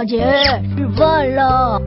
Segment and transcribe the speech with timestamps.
[0.00, 0.24] 小杰，
[0.78, 1.78] 吃饭了。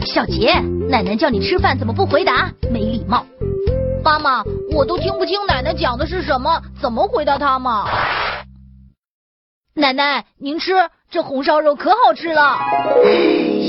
[0.00, 0.54] 小杰，
[0.88, 2.50] 奶奶叫你吃饭，怎么不回答？
[2.72, 3.26] 没礼貌。
[4.02, 4.42] 妈妈，
[4.72, 7.84] 我都听不清奶奶讲的是什么，怎么回答她嘛？
[9.74, 10.72] 奶奶，您吃，
[11.10, 12.60] 这红烧肉可好吃了。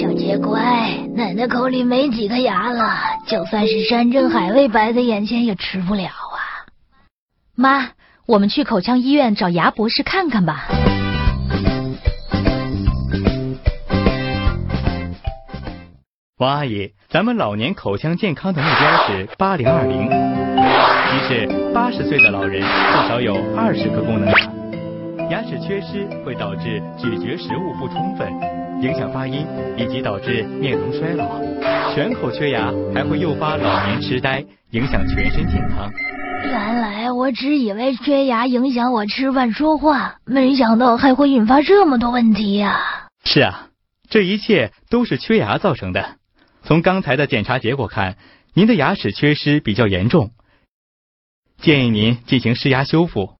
[0.00, 2.94] 小杰乖，奶奶口里没几颗牙了，
[3.26, 6.62] 就算是山珍海味摆在眼前也吃不了啊。
[7.56, 7.88] 妈，
[8.24, 10.68] 我们去口腔医院找牙博士看看吧。
[16.38, 20.06] 王阿姨，咱们老年口腔健康的目标是八零二零，
[21.10, 25.30] 即是八十岁的老人至少有二十颗功能牙。
[25.30, 28.30] 牙齿缺失会导致咀嚼食物不充分，
[28.82, 29.46] 影响发音，
[29.78, 31.40] 以及导致面容衰老。
[31.94, 35.90] 全口缺牙还会诱发老年痴呆，影响全身健康。
[36.44, 43.08] 原来我只以为缺牙影响我吃饭说话，没想到还会引发这么多问题呀！
[43.24, 43.68] 是啊，
[44.10, 46.16] 这一切都是缺牙造成的。
[46.66, 48.16] 从刚才的检查结果看，
[48.52, 50.32] 您的牙齿缺失比较严重，
[51.58, 53.36] 建议您进行施牙修复，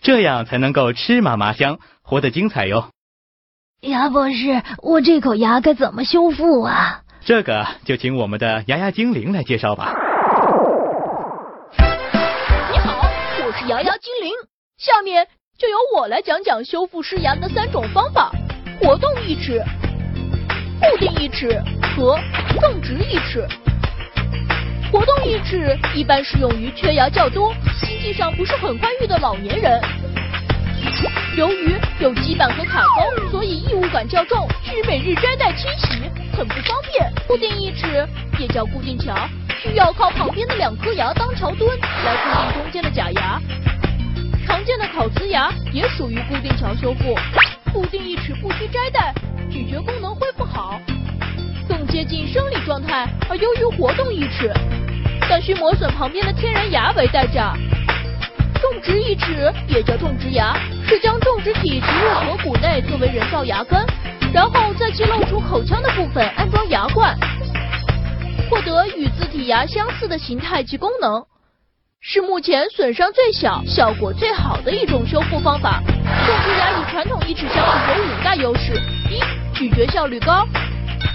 [0.00, 2.90] 这样才能够吃嘛嘛香，活得精彩哟。
[3.80, 7.02] 牙博士，我这口牙该怎么修复啊？
[7.22, 9.92] 这个就请我们的牙牙精灵来介绍吧。
[12.70, 13.10] 你好，
[13.44, 14.32] 我是牙牙精灵，
[14.78, 15.26] 下面
[15.58, 18.30] 就由我来讲讲修复失牙的三种方法：
[18.80, 19.60] 活动义齿。
[20.82, 21.62] 固定义齿
[21.96, 22.18] 和
[22.60, 23.46] 正直义齿，
[24.90, 29.80] 活动义齿一般适用于缺牙较多、经济上不是很宽裕的老年人。
[31.36, 36.02] 由于有基板和卡钩，所以异物感较重，需每日摘戴清洗，
[36.36, 37.10] 很不方便。
[37.28, 38.04] 固定义齿
[38.40, 39.14] 也叫固定桥，
[39.62, 41.70] 需要靠旁边的两颗牙当桥墩
[42.04, 43.40] 来固定中间的假牙。
[44.44, 47.14] 常见的烤瓷牙也属于固定桥修复。
[47.72, 49.14] 固定义齿不需摘戴。
[49.50, 50.78] 咀嚼功能恢复好，
[51.68, 54.48] 更接近生理状态；而由于活动义齿，
[55.28, 57.52] 但需磨损旁边的天然牙为代价。
[58.60, 60.54] 种植义齿也叫种植牙，
[60.86, 63.84] 是将种植体植入颌骨内作为人造牙根，
[64.32, 67.18] 然后在其露出口腔的部分安装牙冠，
[68.48, 71.24] 获得与自体牙相似的形态及功能，
[72.00, 75.82] 是目前损伤最小、效果最好的一种修复方法。
[76.24, 78.74] 种植牙与传统义齿相比有五大优势：
[79.10, 79.41] 一。
[79.54, 80.46] 咀嚼效率高。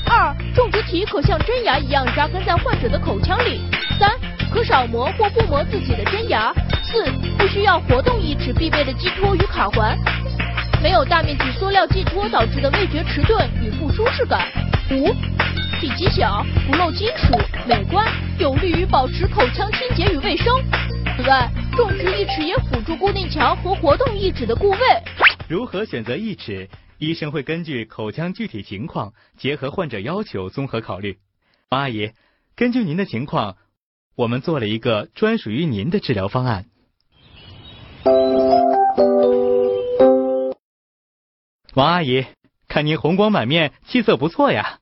[0.10, 3.62] 二，种植体可像真牙一样扎根在患者的口腔里。
[4.00, 4.10] 三，
[4.52, 6.54] 可少磨或不磨自己的真牙。
[6.84, 7.04] 四，
[7.38, 9.98] 不需要活动义齿必备的寄托与卡环，
[10.82, 14.48] 没有大面积塑料寄托导致的味觉迟钝与不舒适感。
[14.92, 15.14] 五，
[15.82, 17.38] 体积小，不漏金属，
[17.68, 18.08] 美观，
[18.40, 20.54] 有利于保持口腔清洁与卫生。
[21.18, 24.80] 此外，种植义齿也辅助固定桥和活动义齿的固位。
[25.50, 26.70] 如何选择义齿？
[27.00, 31.20] 医生会根据口腔具体情况，结合患者要求综合考虑。
[31.70, 32.12] 王阿姨，
[32.56, 33.58] 根据您的情况，
[34.16, 36.66] 我们做了一个专属于您的治疗方案。
[41.76, 42.26] 王阿姨，
[42.68, 44.80] 看您红光满面，气色不错呀。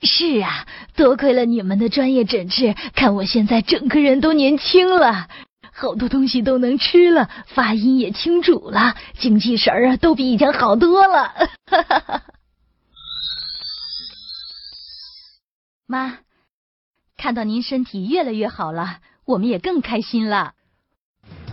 [0.00, 5.28] 是啊，多亏了你们的专业诊治，看我现在整个人都年轻了。
[5.74, 11.32] 好多东西都能吃了，发音也清楚了，精气神儿啊都比以前好多了。
[15.88, 16.18] 妈，
[17.16, 20.52] 看到您身体越来越好了，我们也更开心了。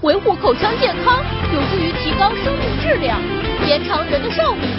[0.02, 3.22] 维护口腔健康有助于提高生命质量，
[3.68, 4.70] 延长人的寿命。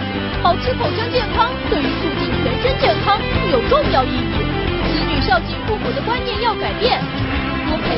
[0.43, 4.41] 保持口腔健康对于促进全身健康具有重要意义。
[4.89, 7.03] 子女孝敬父母的观念要改变。